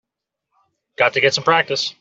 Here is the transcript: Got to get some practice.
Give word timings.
Got 0.97 1.13
to 1.13 1.21
get 1.21 1.33
some 1.33 1.43
practice. 1.43 1.89